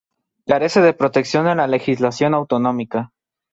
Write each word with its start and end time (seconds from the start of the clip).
Carece 0.47 0.81
de 0.81 0.95
protección 0.95 1.47
en 1.47 1.57
la 1.57 1.67
legislación 1.67 2.33
autonómica. 2.33 3.11